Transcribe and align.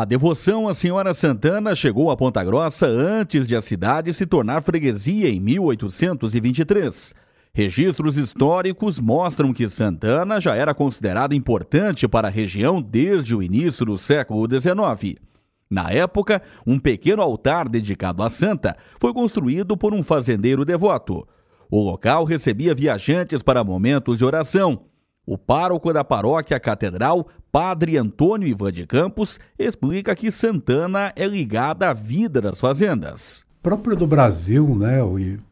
A 0.00 0.06
devoção 0.06 0.66
à 0.66 0.72
Senhora 0.72 1.12
Santana 1.12 1.74
chegou 1.74 2.10
a 2.10 2.16
Ponta 2.16 2.42
Grossa 2.42 2.86
antes 2.86 3.46
de 3.46 3.54
a 3.54 3.60
cidade 3.60 4.14
se 4.14 4.24
tornar 4.24 4.62
freguesia 4.62 5.28
em 5.28 5.38
1823. 5.38 7.12
Registros 7.52 8.16
históricos 8.16 8.98
mostram 8.98 9.52
que 9.52 9.68
Santana 9.68 10.40
já 10.40 10.54
era 10.56 10.72
considerada 10.72 11.34
importante 11.34 12.08
para 12.08 12.28
a 12.28 12.30
região 12.30 12.80
desde 12.80 13.36
o 13.36 13.42
início 13.42 13.84
do 13.84 13.98
século 13.98 14.48
XIX. 14.48 15.20
Na 15.68 15.90
época, 15.90 16.40
um 16.66 16.78
pequeno 16.78 17.20
altar 17.20 17.68
dedicado 17.68 18.22
à 18.22 18.30
santa 18.30 18.78
foi 18.98 19.12
construído 19.12 19.76
por 19.76 19.92
um 19.92 20.02
fazendeiro 20.02 20.64
devoto. 20.64 21.28
O 21.70 21.78
local 21.78 22.24
recebia 22.24 22.74
viajantes 22.74 23.42
para 23.42 23.62
momentos 23.62 24.16
de 24.16 24.24
oração. 24.24 24.80
O 25.26 25.36
pároco 25.36 25.92
da 25.92 26.02
paróquia 26.02 26.58
catedral, 26.58 27.28
Padre 27.52 27.96
Antônio 27.96 28.48
Ivan 28.48 28.72
de 28.72 28.86
Campos, 28.86 29.38
explica 29.58 30.14
que 30.16 30.30
Santana 30.30 31.12
é 31.14 31.26
ligada 31.26 31.90
à 31.90 31.92
vida 31.92 32.40
das 32.40 32.58
fazendas. 32.58 33.44
Próprio 33.62 33.94
do 33.94 34.06
Brasil, 34.06 34.74
né, 34.74 34.98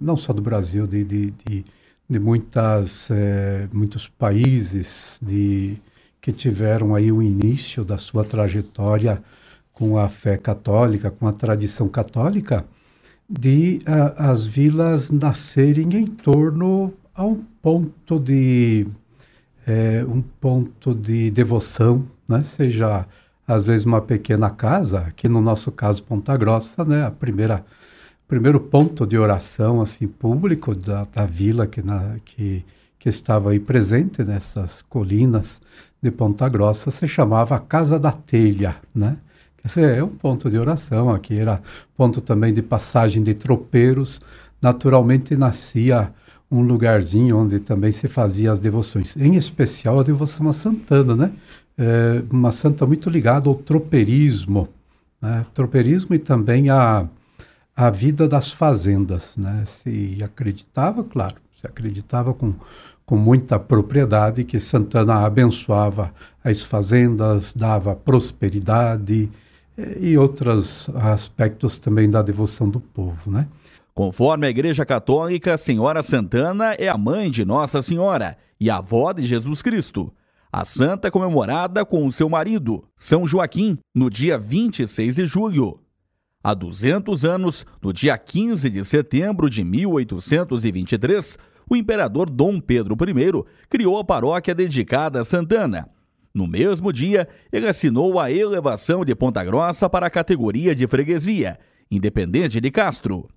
não 0.00 0.16
só 0.16 0.32
do 0.32 0.40
Brasil, 0.40 0.86
de, 0.86 1.04
de, 1.04 1.30
de, 1.44 1.64
de 2.08 2.18
muitas, 2.18 3.10
é, 3.10 3.68
muitos 3.70 4.08
países 4.08 5.18
de, 5.20 5.76
que 6.20 6.32
tiveram 6.32 6.94
aí 6.94 7.12
o 7.12 7.22
início 7.22 7.84
da 7.84 7.98
sua 7.98 8.24
trajetória 8.24 9.22
com 9.72 9.98
a 9.98 10.08
fé 10.08 10.36
católica, 10.38 11.10
com 11.10 11.28
a 11.28 11.32
tradição 11.32 11.88
católica, 11.88 12.64
de 13.28 13.80
a, 13.84 14.30
as 14.30 14.46
vilas 14.46 15.10
nascerem 15.10 15.94
em 15.94 16.06
torno 16.06 16.94
a 17.14 17.24
um 17.24 17.42
ponto 17.60 18.18
de 18.18 18.86
é, 19.68 20.02
um 20.04 20.22
ponto 20.22 20.94
de 20.94 21.30
devoção, 21.30 22.06
né? 22.26 22.42
Seja 22.42 23.06
às 23.46 23.66
vezes 23.66 23.84
uma 23.86 24.00
pequena 24.00 24.50
casa, 24.50 25.00
aqui 25.00 25.28
no 25.28 25.40
nosso 25.42 25.70
caso 25.70 26.02
Ponta 26.02 26.36
Grossa, 26.36 26.84
né? 26.84 27.04
A 27.04 27.10
primeira 27.10 27.64
primeiro 28.26 28.60
ponto 28.60 29.06
de 29.06 29.16
oração 29.18 29.80
assim 29.80 30.06
público 30.06 30.74
da, 30.74 31.04
da 31.04 31.26
vila 31.26 31.66
que, 31.66 31.82
na, 31.82 32.16
que 32.24 32.64
que 32.98 33.08
estava 33.08 33.50
aí 33.50 33.60
presente 33.60 34.24
nessas 34.24 34.82
colinas 34.82 35.60
de 36.02 36.10
Ponta 36.10 36.48
Grossa 36.48 36.90
se 36.90 37.06
chamava 37.06 37.60
Casa 37.60 37.98
da 37.98 38.10
Telha, 38.12 38.76
né? 38.94 39.18
Esse 39.64 39.82
é 39.82 40.02
um 40.02 40.08
ponto 40.08 40.50
de 40.50 40.58
oração, 40.58 41.10
aqui 41.10 41.38
era 41.38 41.62
ponto 41.96 42.20
também 42.20 42.54
de 42.54 42.62
passagem 42.62 43.22
de 43.22 43.34
tropeiros. 43.34 44.20
Naturalmente 44.62 45.36
nascia 45.36 46.12
um 46.50 46.62
lugarzinho 46.62 47.36
onde 47.36 47.60
também 47.60 47.92
se 47.92 48.08
fazia 48.08 48.50
as 48.50 48.58
devoções, 48.58 49.16
em 49.16 49.36
especial 49.36 50.00
a 50.00 50.02
devoção 50.02 50.48
a 50.48 50.52
Santana, 50.52 51.14
né? 51.14 51.32
É 51.76 52.22
uma 52.30 52.50
santa 52.50 52.84
muito 52.86 53.08
ligada 53.08 53.48
ao 53.48 53.54
tropeirismo, 53.54 54.68
né? 55.20 55.46
Tropeirismo 55.54 56.14
e 56.14 56.18
também 56.18 56.70
a, 56.70 57.06
a 57.76 57.90
vida 57.90 58.26
das 58.26 58.50
fazendas, 58.50 59.36
né? 59.36 59.64
Se 59.66 60.18
acreditava, 60.22 61.04
claro, 61.04 61.36
se 61.60 61.66
acreditava 61.66 62.34
com, 62.34 62.54
com 63.04 63.16
muita 63.16 63.58
propriedade 63.58 64.44
que 64.44 64.58
Santana 64.58 65.26
abençoava 65.26 66.12
as 66.42 66.62
fazendas, 66.62 67.52
dava 67.54 67.94
prosperidade, 67.94 69.28
e 70.00 70.18
outros 70.18 70.90
aspectos 70.94 71.78
também 71.78 72.10
da 72.10 72.20
devoção 72.20 72.68
do 72.68 72.80
povo, 72.80 73.30
né? 73.30 73.46
Conforme 73.98 74.46
a 74.46 74.50
Igreja 74.50 74.86
Católica, 74.86 75.58
Senhora 75.58 76.04
Santana 76.04 76.72
é 76.74 76.86
a 76.86 76.96
mãe 76.96 77.32
de 77.32 77.44
Nossa 77.44 77.82
Senhora 77.82 78.38
e 78.60 78.70
avó 78.70 79.12
de 79.12 79.24
Jesus 79.24 79.60
Cristo. 79.60 80.14
A 80.52 80.64
santa 80.64 81.08
é 81.08 81.10
comemorada 81.10 81.84
com 81.84 82.06
o 82.06 82.12
seu 82.12 82.28
marido, 82.28 82.84
São 82.96 83.26
Joaquim, 83.26 83.76
no 83.92 84.08
dia 84.08 84.38
26 84.38 85.16
de 85.16 85.26
julho. 85.26 85.80
Há 86.44 86.54
200 86.54 87.24
anos, 87.24 87.66
no 87.82 87.92
dia 87.92 88.16
15 88.16 88.70
de 88.70 88.84
setembro 88.84 89.50
de 89.50 89.64
1823, 89.64 91.36
o 91.68 91.74
imperador 91.74 92.30
Dom 92.30 92.60
Pedro 92.60 92.94
I 92.94 93.44
criou 93.68 93.98
a 93.98 94.04
paróquia 94.04 94.54
dedicada 94.54 95.22
a 95.22 95.24
Santana 95.24 95.90
no 96.32 96.46
mesmo 96.46 96.92
dia, 96.92 97.26
ele 97.50 97.66
assinou 97.66 98.20
a 98.20 98.30
elevação 98.30 99.04
de 99.04 99.12
Ponta 99.12 99.42
Grossa 99.42 99.90
para 99.90 100.06
a 100.06 100.10
categoria 100.10 100.72
de 100.72 100.86
freguesia, 100.86 101.58
independente 101.90 102.60
de 102.60 102.70
Castro. 102.70 103.28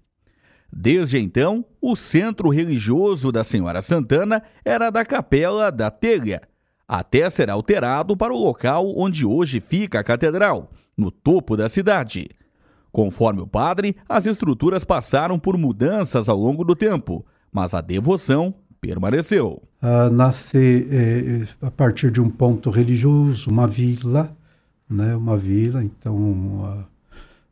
Desde 0.71 1.19
então, 1.19 1.65
o 1.81 1.95
centro 1.95 2.49
religioso 2.49 3.31
da 3.31 3.43
Senhora 3.43 3.81
Santana 3.81 4.41
era 4.63 4.89
da 4.89 5.03
Capela 5.03 5.69
da 5.71 5.91
Telha, 5.91 6.41
até 6.87 7.29
ser 7.29 7.49
alterado 7.49 8.15
para 8.15 8.33
o 8.33 8.41
local 8.41 8.93
onde 8.97 9.25
hoje 9.25 9.59
fica 9.59 9.99
a 9.99 10.03
catedral, 10.03 10.71
no 10.95 11.11
topo 11.11 11.57
da 11.57 11.67
cidade. 11.67 12.29
Conforme 12.91 13.41
o 13.41 13.47
padre, 13.47 13.95
as 14.07 14.25
estruturas 14.25 14.83
passaram 14.83 15.39
por 15.39 15.57
mudanças 15.57 16.27
ao 16.27 16.37
longo 16.37 16.63
do 16.63 16.75
tempo, 16.75 17.25
mas 17.51 17.73
a 17.73 17.81
devoção 17.81 18.53
permaneceu. 18.79 19.61
Uh, 19.81 20.11
nasce 20.11 20.87
eh, 20.89 21.47
a 21.61 21.71
partir 21.71 22.11
de 22.11 22.19
um 22.19 22.29
ponto 22.29 22.69
religioso, 22.69 23.49
uma 23.49 23.67
vila, 23.67 24.35
né, 24.89 25.15
uma 25.15 25.37
vila, 25.37 25.83
então 25.83 26.85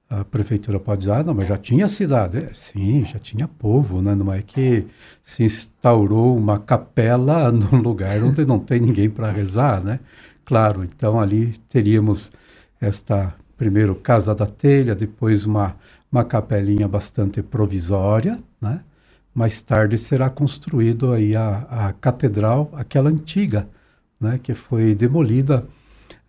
a, 0.09 0.23
prefeitura 0.25 0.79
pode 0.79 1.01
dizer, 1.01 1.11
ah, 1.13 1.23
não, 1.23 1.33
mas 1.33 1.47
já 1.47 1.57
tinha 1.57 1.87
cidade. 1.87 2.37
É, 2.37 2.53
sim, 2.53 3.05
já 3.05 3.19
tinha 3.19 3.47
povo, 3.47 4.01
né, 4.01 4.15
não 4.15 4.31
é 4.33 4.41
que 4.41 4.85
se 5.23 5.43
instaurou 5.43 6.37
uma 6.37 6.59
capela 6.59 7.51
num 7.53 7.77
lugar 7.81 8.23
onde 8.23 8.45
não 8.45 8.59
tem 8.59 8.79
ninguém 8.79 9.09
para 9.09 9.31
rezar, 9.31 9.83
né? 9.83 9.99
Claro, 10.45 10.83
então 10.83 11.19
ali 11.19 11.55
teríamos 11.69 12.31
esta, 12.81 13.35
primeiro, 13.57 13.95
Casa 13.95 14.33
da 14.33 14.47
Telha, 14.47 14.95
depois 14.95 15.45
uma, 15.45 15.75
uma 16.11 16.23
capelinha 16.25 16.87
bastante 16.87 17.41
provisória, 17.43 18.39
né? 18.59 18.81
mais 19.33 19.61
tarde 19.61 19.97
será 19.97 20.29
construído 20.29 21.13
aí 21.13 21.35
a, 21.35 21.59
a 21.69 21.93
catedral, 21.93 22.69
aquela 22.73 23.09
antiga, 23.09 23.67
né, 24.19 24.39
que 24.41 24.53
foi 24.53 24.95
demolida 24.95 25.65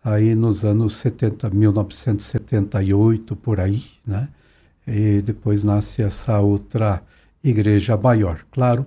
aí 0.03 0.35
nos 0.35 0.65
anos 0.65 0.97
70, 0.97 1.51
1978 1.51 3.37
por 3.37 3.61
aí, 3.61 3.83
né? 4.07 4.29
E 4.87 5.21
depois 5.23 5.63
nasce 5.63 6.03
essa 6.03 6.41
outra 6.41 7.03
igreja 7.45 7.97
maior. 7.97 8.45
Claro, 8.51 8.87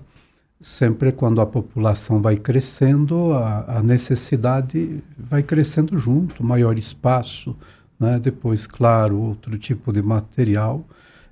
sempre 0.59 1.11
quando 1.11 1.41
a 1.41 1.45
população 1.45 2.21
vai 2.21 2.37
crescendo, 2.37 3.33
a, 3.33 3.77
a 3.77 3.83
necessidade 3.83 5.03
vai 5.17 5.43
crescendo 5.43 5.97
junto, 5.99 6.43
maior 6.43 6.77
espaço, 6.77 7.55
né? 7.99 8.19
Depois, 8.19 8.65
claro, 8.67 9.17
outro 9.19 9.57
tipo 9.57 9.93
de 9.93 10.01
material 10.01 10.85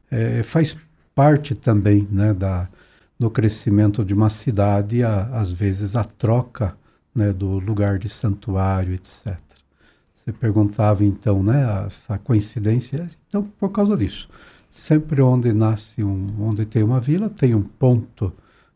é, 0.10 0.44
faz 0.44 0.78
parte 1.16 1.56
também 1.56 2.08
né, 2.12 2.34
da, 2.34 2.68
do 3.20 3.30
crescimento 3.30 4.04
de 4.04 4.14
uma 4.14 4.30
cidade, 4.30 5.04
a, 5.04 5.24
às 5.40 5.52
vezes 5.52 5.96
a 5.96 6.04
troca 6.04 6.76
né, 7.14 7.32
do 7.34 7.60
lugar 7.60 8.00
de 8.00 8.10
santuário, 8.10 8.94
etc. 8.94 9.51
Você 10.24 10.32
perguntava 10.32 11.04
então, 11.04 11.42
né, 11.42 11.86
essa 11.88 12.16
coincidência, 12.20 13.10
então 13.28 13.44
por 13.60 13.70
causa 13.70 13.98
disso. 13.98 14.30
Sempre 14.72 15.20
onde 15.20 15.52
nasce 15.52 16.04
um, 16.04 16.28
onde 16.40 16.64
tem 16.64 16.84
uma 16.84 17.00
vila, 17.00 17.28
tem 17.28 17.56
um 17.56 17.64
ponto 17.64 18.32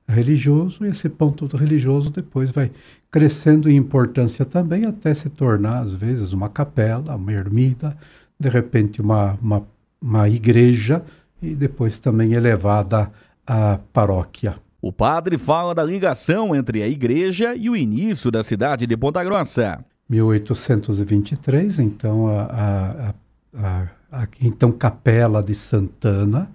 religioso 0.07 0.83
e 0.83 0.89
esse 0.89 1.07
ponto 1.07 1.45
religioso 1.55 2.09
depois 2.09 2.51
vai 2.51 2.71
crescendo 3.11 3.69
em 3.69 3.77
importância 3.77 4.43
também 4.43 4.85
até 4.85 5.13
se 5.13 5.29
tornar 5.29 5.83
às 5.83 5.93
vezes 5.93 6.33
uma 6.33 6.49
capela, 6.49 7.15
uma 7.15 7.31
ermida, 7.31 7.95
de 8.39 8.49
repente 8.49 8.99
uma, 8.99 9.37
uma, 9.41 9.63
uma 10.01 10.27
igreja 10.27 11.03
e 11.41 11.53
depois 11.53 11.99
também 11.99 12.33
elevada 12.33 13.11
à 13.45 13.79
paróquia. 13.93 14.55
O 14.81 14.91
padre 14.91 15.37
fala 15.37 15.75
da 15.75 15.83
ligação 15.83 16.55
entre 16.55 16.81
a 16.81 16.87
igreja 16.87 17.55
e 17.55 17.69
o 17.69 17.75
início 17.75 18.31
da 18.31 18.43
cidade 18.43 18.87
de 18.87 18.97
Ponta 18.97 19.23
Grossa. 19.23 19.83
1823, 20.09 21.79
então 21.79 22.27
a, 22.27 22.43
a, 22.43 23.13
a, 23.53 23.87
a 24.11 24.27
então 24.41 24.71
capela 24.71 25.41
de 25.41 25.55
Santana 25.55 26.49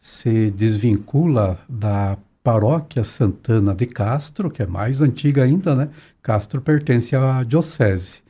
se 0.00 0.50
desvincula 0.50 1.58
da 1.68 2.16
paróquia 2.42 3.04
Santana 3.04 3.74
de 3.74 3.86
Castro, 3.86 4.50
que 4.50 4.62
é 4.62 4.66
mais 4.66 5.02
antiga 5.02 5.44
ainda, 5.44 5.74
né? 5.74 5.90
Castro 6.22 6.60
pertence 6.60 7.14
à 7.14 7.42
diocese, 7.42 8.22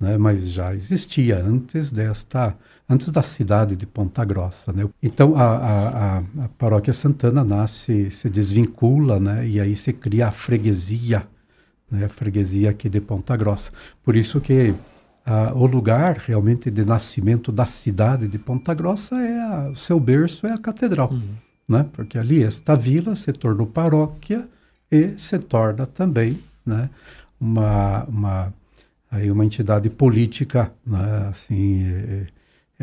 né? 0.00 0.16
Mas 0.16 0.50
já 0.50 0.74
existia 0.74 1.38
antes 1.38 1.90
desta 1.90 2.56
antes 2.88 3.10
da 3.10 3.22
cidade 3.22 3.74
de 3.76 3.86
Ponta 3.86 4.24
Grossa. 4.24 4.72
Né? 4.72 4.88
Então 5.02 5.36
a, 5.36 5.42
a, 5.42 6.18
a, 6.18 6.48
paróquia 6.56 6.92
Santana 6.92 7.42
nasce, 7.42 8.10
se 8.10 8.30
desvincula, 8.30 9.18
né? 9.18 9.46
e 9.46 9.60
aí 9.60 9.76
se 9.76 9.92
cria 9.92 10.28
a 10.28 10.32
freguesia, 10.32 11.26
né? 11.90 12.04
a 12.04 12.08
freguesia 12.08 12.70
aqui 12.70 12.88
de 12.88 13.00
Ponta 13.00 13.36
Grossa. 13.36 13.70
Por 14.02 14.16
isso 14.16 14.40
que 14.40 14.74
o 15.54 15.66
lugar 15.66 16.18
realmente 16.18 16.70
de 16.70 16.84
nascimento 16.84 17.50
da 17.50 17.66
cidade 17.66 18.28
de 18.28 18.38
Ponta 18.38 18.72
Grossa 18.72 19.16
é 19.16 19.70
o 19.70 19.74
seu 19.74 19.98
berço 19.98 20.46
é 20.46 20.52
a 20.52 20.58
catedral, 20.58 21.10
uhum. 21.10 21.34
né? 21.68 21.84
Porque 21.92 22.16
ali 22.16 22.44
esta 22.44 22.76
vila 22.76 23.16
se 23.16 23.32
tornou 23.32 23.66
paróquia 23.66 24.46
e 24.90 25.14
se 25.18 25.36
torna 25.40 25.84
também, 25.84 26.38
né? 26.64 26.88
Uma, 27.40 28.04
uma 28.04 28.54
aí 29.10 29.30
uma 29.30 29.44
entidade 29.44 29.90
política, 29.90 30.72
né, 30.86 31.28
assim, 31.28 31.86
é, 31.86 32.26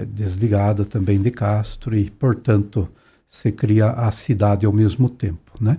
é 0.01 0.05
desligada 0.05 0.83
também 0.83 1.21
de 1.21 1.31
Castro 1.31 1.95
e, 1.95 2.09
portanto, 2.09 2.89
se 3.29 3.51
cria 3.51 3.89
a 3.89 4.11
cidade 4.11 4.65
ao 4.65 4.73
mesmo 4.73 5.09
tempo, 5.09 5.53
né? 5.61 5.77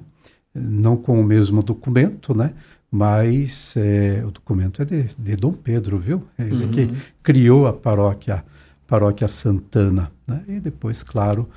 Não 0.54 0.96
com 0.96 1.20
o 1.20 1.24
mesmo 1.24 1.62
documento, 1.62 2.34
né? 2.34 2.52
Mas 2.96 3.74
é, 3.76 4.22
o 4.24 4.30
documento 4.30 4.80
é 4.80 4.84
de, 4.84 5.08
de 5.18 5.34
Dom 5.34 5.50
Pedro, 5.50 5.98
viu? 5.98 6.22
Ele 6.38 6.64
uhum. 6.64 6.70
que 6.70 6.96
criou 7.24 7.66
a 7.66 7.72
paróquia, 7.72 8.44
paróquia 8.86 9.26
Santana, 9.26 10.12
né? 10.24 10.44
E 10.46 10.60
depois, 10.60 11.02
claro, 11.02 11.48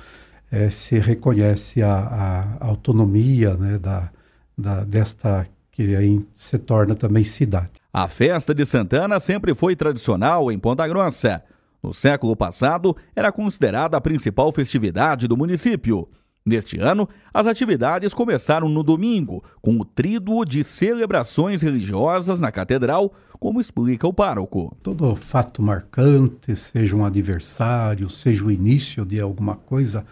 é, 0.50 0.68
se 0.68 0.98
reconhece 0.98 1.80
a, 1.80 2.56
a 2.60 2.66
autonomia, 2.66 3.54
né? 3.54 3.78
Da, 3.78 4.10
da, 4.58 4.82
desta 4.82 5.46
que 5.70 5.94
aí 5.94 6.20
se 6.34 6.58
torna 6.58 6.96
também 6.96 7.22
cidade. 7.22 7.70
A 7.92 8.08
festa 8.08 8.52
de 8.52 8.66
Santana 8.66 9.20
sempre 9.20 9.54
foi 9.54 9.76
tradicional 9.76 10.50
em 10.50 10.58
Ponta 10.58 10.88
Grossa. 10.88 11.40
No 11.80 11.94
século 11.94 12.34
passado, 12.34 12.96
era 13.14 13.30
considerada 13.30 13.96
a 13.96 14.00
principal 14.00 14.50
festividade 14.50 15.28
do 15.28 15.36
município. 15.36 16.08
Neste 16.48 16.80
ano, 16.80 17.06
as 17.32 17.46
atividades 17.46 18.14
começaram 18.14 18.70
no 18.70 18.82
domingo, 18.82 19.44
com 19.60 19.78
o 19.78 19.84
tríduo 19.84 20.46
de 20.46 20.64
celebrações 20.64 21.60
religiosas 21.60 22.40
na 22.40 22.50
catedral, 22.50 23.12
como 23.38 23.60
explica 23.60 24.08
o 24.08 24.14
pároco. 24.14 24.74
Todo 24.82 25.14
fato 25.14 25.60
marcante, 25.60 26.56
seja 26.56 26.96
um 26.96 27.04
aniversário, 27.04 28.08
seja 28.08 28.46
o 28.46 28.50
início 28.50 29.04
de 29.04 29.20
alguma 29.20 29.56
coisa 29.56 30.06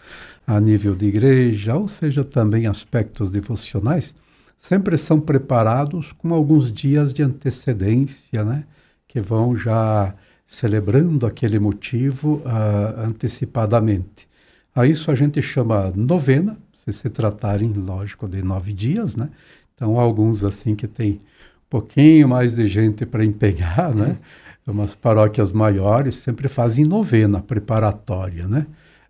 a 0.47 0.61
nível 0.61 0.95
de 0.95 1.07
igreja, 1.07 1.75
ou 1.75 1.89
seja 1.89 2.23
também 2.23 2.67
aspectos 2.67 3.31
devocionais, 3.31 4.15
sempre 4.59 4.99
são 4.99 5.19
preparados 5.19 6.13
com 6.13 6.35
alguns 6.35 6.71
dias 6.71 7.15
de 7.15 7.23
antecedência, 7.23 8.45
né? 8.45 8.65
Que 9.09 9.23
vão 9.23 9.57
já 9.57 10.15
celebrando 10.47 11.27
aquele 11.27 11.59
motivo 11.59 12.43
uh, 12.45 13.01
antecipadamente. 13.01 14.29
A 14.77 14.87
isso 14.87 15.11
a 15.11 15.15
gente 15.15 15.41
chama 15.41 15.91
novena, 15.97 16.59
se 16.75 16.93
se 16.93 17.09
tratarem, 17.09 17.73
lógico, 17.73 18.29
de 18.29 18.43
nove 18.43 18.75
dias, 18.75 19.17
né? 19.17 19.31
Então, 19.75 19.99
alguns 19.99 20.45
assim 20.45 20.77
que 20.77 20.87
tem 20.87 21.13
um 21.13 21.71
pouquinho 21.71 22.29
mais 22.29 22.55
de 22.55 22.67
gente 22.67 23.07
para 23.07 23.25
empenhar, 23.25 23.95
né? 23.95 24.19
Umas 24.67 24.95
paróquias 24.95 25.51
maiores 25.51 26.17
sempre 26.17 26.47
fazem 26.47 26.85
novena 26.85 27.41
preparatória, 27.41 28.47
né? 28.47 28.67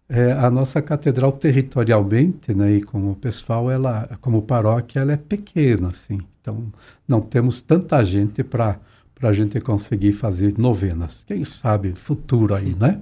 É, 0.09 0.31
a 0.33 0.49
nossa 0.49 0.81
catedral 0.81 1.33
territorialmente, 1.33 2.55
né, 2.55 2.75
e 2.77 2.83
como 2.83 3.17
pessoal, 3.17 3.69
ela, 3.69 4.09
como 4.21 4.43
paróquia, 4.43 5.01
ela 5.01 5.12
é 5.12 5.17
pequena, 5.17 5.89
assim. 5.89 6.21
Então, 6.41 6.73
não 7.09 7.21
temos 7.21 7.61
tanta 7.61 8.05
gente 8.05 8.45
para 8.45 8.79
para 9.19 9.31
a 9.31 9.33
gente 9.33 9.59
conseguir 9.61 10.12
fazer 10.12 10.59
novenas. 10.59 11.25
Quem 11.27 11.43
sabe 11.43 11.93
futuro 11.93 12.55
aí, 12.55 12.75
né? 12.75 13.01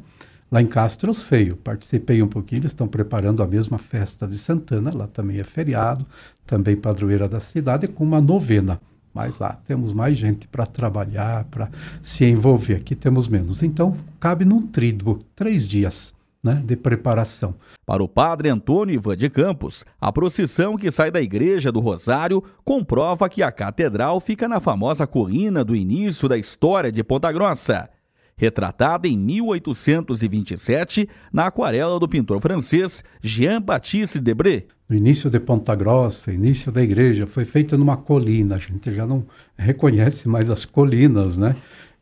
Lá 0.55 0.63
em 0.63 0.69
Castro 0.69 1.11
eu 1.11 1.15
sei, 1.15 1.51
eu 1.51 1.57
participei 1.57 2.23
um 2.23 2.29
pouquinho, 2.29 2.61
eles 2.61 2.71
estão 2.71 2.87
preparando 2.87 3.43
a 3.43 3.47
mesma 3.47 3.77
festa 3.77 4.25
de 4.25 4.39
Santana, 4.39 4.93
lá 4.95 5.09
também 5.09 5.41
é 5.41 5.43
feriado, 5.43 6.07
também 6.47 6.77
padroeira 6.77 7.29
da 7.29 7.41
cidade, 7.41 7.89
com 7.89 8.05
uma 8.05 8.21
novena. 8.21 8.81
Mas 9.13 9.37
lá 9.37 9.59
temos 9.67 9.93
mais 9.93 10.17
gente 10.17 10.47
para 10.47 10.65
trabalhar, 10.65 11.43
para 11.47 11.69
se 12.01 12.25
envolver. 12.25 12.75
Aqui 12.77 12.95
temos 12.95 13.27
menos. 13.27 13.65
Então, 13.65 13.97
cabe 14.21 14.45
num 14.45 14.65
tríduo, 14.65 15.25
três 15.35 15.67
dias 15.67 16.15
né, 16.41 16.63
de 16.65 16.77
preparação. 16.77 17.57
Para 17.85 18.05
o 18.05 18.09
padre 18.09 18.49
Antônio 18.49 18.95
Ivan 18.95 19.17
de 19.17 19.29
Campos, 19.29 19.85
a 20.01 20.13
procissão 20.13 20.77
que 20.77 20.89
sai 20.93 21.11
da 21.11 21.21
Igreja 21.21 21.73
do 21.73 21.81
Rosário 21.81 22.45
comprova 22.65 23.29
que 23.29 23.43
a 23.43 23.51
catedral 23.51 24.21
fica 24.21 24.47
na 24.47 24.61
famosa 24.61 25.05
colina 25.05 25.65
do 25.65 25.75
início 25.75 26.29
da 26.29 26.39
história 26.39 26.93
de 26.93 27.03
Ponta 27.03 27.33
Grossa. 27.33 27.91
Retratada 28.37 29.07
em 29.07 29.17
1827 29.17 31.09
na 31.33 31.47
aquarela 31.47 31.99
do 32.01 32.09
pintor 32.09 32.41
francês 32.41 33.03
Jean-Baptiste 33.23 34.19
Debré. 34.21 34.65
No 34.89 34.97
início 34.97 35.31
de 35.31 35.41
Ponta 35.41 35.75
Grossa, 35.75 36.33
início 36.33 36.71
da 36.71 36.83
igreja, 36.83 37.27
foi 37.27 37.45
feita 37.45 37.77
numa 37.79 37.97
colina. 37.97 38.57
A 38.57 38.59
gente 38.59 38.93
já 38.93 39.07
não 39.07 39.25
reconhece 39.57 40.29
mais 40.29 40.51
as 40.51 40.65
colinas, 40.65 41.37
né? 41.37 41.57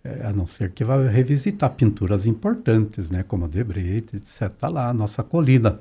É, 0.05 0.27
a 0.27 0.33
não 0.33 0.47
ser 0.47 0.73
que 0.73 0.83
vá 0.83 1.01
revisitar 1.09 1.71
pinturas 1.71 2.27
importantes, 2.27 3.09
né, 3.09 3.23
como 3.23 3.45
a 3.45 3.49
Debret, 3.49 4.05
etc. 4.17 4.43
Está 4.43 4.69
lá 4.69 4.89
a 4.89 4.93
nossa 4.93 5.23
colina. 5.23 5.79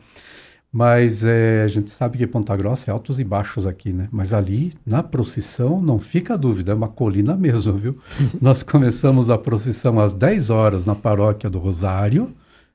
Mas 0.74 1.26
é, 1.26 1.64
a 1.64 1.68
gente 1.68 1.92
sabe 1.92 2.18
que 2.18 2.26
Ponta 2.26 2.56
Grossa 2.56 2.90
é 2.90 2.94
altos 2.94 3.20
e 3.20 3.24
baixos 3.26 3.68
aqui, 3.68 3.92
né? 3.92 4.08
Mas 4.12 4.34
ali, 4.34 4.74
na 4.86 5.04
procissão, 5.04 5.82
não 5.82 6.00
fica 6.00 6.38
dúvida, 6.38 6.72
é 6.72 6.76
uma 6.76 6.88
colina 6.88 7.36
mesmo, 7.36 7.74
viu? 7.74 7.98
Nós 8.42 8.64
começamos 8.64 9.30
a 9.30 9.38
procissão 9.38 10.00
às 10.00 10.14
10 10.14 10.50
horas 10.50 10.86
na 10.86 10.96
paróquia 10.96 11.50
do 11.50 11.60
Rosário 11.60 12.32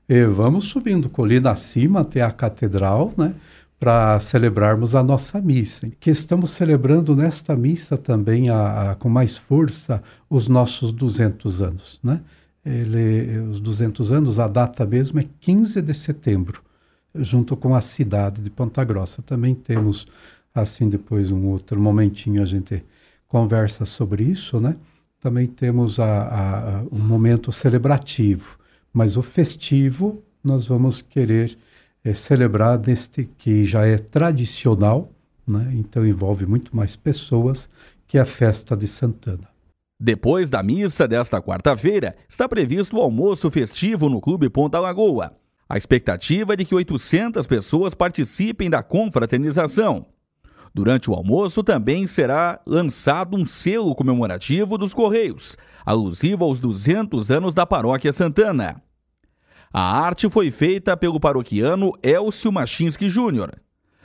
e 0.07 0.23
vamos 0.25 0.65
subindo 0.65 1.09
colina 1.09 1.51
acima 1.51 2.01
até 2.01 2.21
a 2.21 2.31
catedral, 2.31 3.11
né? 3.17 3.33
para 3.79 4.19
celebrarmos 4.19 4.95
a 4.95 5.03
nossa 5.03 5.39
missa, 5.39 5.89
que 5.99 6.09
estamos 6.09 6.51
celebrando 6.51 7.15
nesta 7.15 7.55
missa 7.55 7.95
também 7.95 8.49
a, 8.49 8.91
a, 8.91 8.95
com 8.95 9.07
mais 9.07 9.37
força 9.37 10.01
os 10.29 10.47
nossos 10.47 10.91
200 10.91 11.61
anos, 11.61 11.99
né? 12.03 12.21
Ele, 12.65 13.39
os 13.39 13.59
200 13.59 14.11
anos, 14.11 14.39
a 14.39 14.47
data 14.47 14.85
mesmo 14.85 15.19
é 15.19 15.25
15 15.39 15.81
de 15.81 15.93
setembro, 15.93 16.61
junto 17.19 17.55
com 17.55 17.75
a 17.75 17.81
cidade 17.81 18.41
de 18.41 18.49
Ponta 18.49 18.83
Grossa. 18.83 19.21
Também 19.21 19.53
temos, 19.55 20.07
assim, 20.53 20.89
depois 20.89 21.31
um 21.31 21.47
outro 21.47 21.79
momentinho 21.79 22.41
a 22.41 22.45
gente 22.45 22.83
conversa 23.27 23.85
sobre 23.85 24.23
isso, 24.23 24.59
né? 24.59 24.75
Também 25.19 25.47
temos 25.47 25.99
a, 25.99 26.05
a, 26.05 26.83
um 26.91 26.99
momento 26.99 27.51
celebrativo, 27.51 28.57
mas 28.93 29.17
o 29.17 29.21
festivo 29.21 30.23
nós 30.43 30.65
vamos 30.65 31.01
querer 31.01 31.57
é, 32.03 32.13
celebrar 32.13 32.79
neste 32.79 33.25
que 33.37 33.65
já 33.65 33.85
é 33.85 33.97
tradicional, 33.97 35.11
né? 35.45 35.73
então 35.75 36.05
envolve 36.05 36.45
muito 36.45 36.75
mais 36.75 36.95
pessoas, 36.95 37.69
que 38.07 38.17
é 38.17 38.21
a 38.21 38.25
festa 38.25 38.77
de 38.77 38.87
Santana. 38.87 39.49
Depois 39.99 40.49
da 40.49 40.61
missa 40.61 41.07
desta 41.07 41.41
quarta-feira, 41.41 42.15
está 42.29 42.47
previsto 42.47 42.95
o 42.95 43.01
almoço 43.01 43.49
festivo 43.49 44.07
no 44.07 44.21
Clube 44.21 44.47
Ponta 44.49 44.79
Lagoa. 44.79 45.35
A 45.69 45.77
expectativa 45.77 46.53
é 46.53 46.55
de 46.55 46.65
que 46.65 46.75
800 46.75 47.45
pessoas 47.45 47.93
participem 47.93 48.69
da 48.69 48.81
confraternização. 48.81 50.05
Durante 50.73 51.09
o 51.09 51.13
almoço 51.13 51.63
também 51.63 52.05
será 52.05 52.61
lançado 52.65 53.35
um 53.35 53.45
selo 53.45 53.95
comemorativo 53.95 54.77
dos 54.77 54.93
Correios, 54.93 55.57
alusivo 55.85 56.45
aos 56.45 56.59
200 56.59 57.31
anos 57.31 57.53
da 57.53 57.65
Paróquia 57.65 58.13
Santana. 58.13 58.81
A 59.73 59.99
arte 59.99 60.29
foi 60.29 60.51
feita 60.51 60.95
pelo 60.95 61.19
paroquiano 61.19 61.93
Elcio 62.01 62.51
Machinski 62.51 63.09
Júnior. 63.09 63.59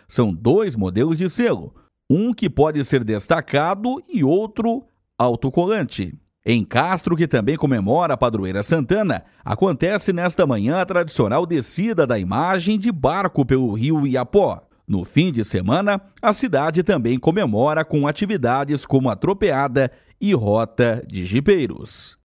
São 0.08 0.32
dois 0.32 0.74
modelos 0.74 1.16
de 1.16 1.28
selo, 1.28 1.74
um 2.10 2.32
que 2.32 2.50
pode 2.50 2.84
ser 2.84 3.04
destacado 3.04 4.02
e 4.08 4.24
outro 4.24 4.84
autocolante. 5.16 6.14
Em 6.44 6.64
Castro, 6.64 7.16
que 7.16 7.28
também 7.28 7.56
comemora 7.56 8.14
a 8.14 8.16
padroeira 8.16 8.64
Santana, 8.64 9.24
acontece 9.44 10.12
nesta 10.12 10.44
manhã 10.44 10.80
a 10.80 10.86
tradicional 10.86 11.46
descida 11.46 12.04
da 12.04 12.18
imagem 12.18 12.80
de 12.80 12.90
barco 12.90 13.46
pelo 13.46 13.72
rio 13.72 14.04
Iapó. 14.04 14.60
No 14.86 15.04
fim 15.04 15.30
de 15.30 15.44
semana, 15.44 16.00
a 16.20 16.32
cidade 16.32 16.82
também 16.82 17.16
comemora 17.16 17.84
com 17.84 18.08
atividades 18.08 18.84
como 18.84 19.08
a 19.08 19.14
tropeada 19.14 19.92
e 20.20 20.34
rota 20.34 21.04
de 21.06 21.24
jipeiros. 21.24 22.18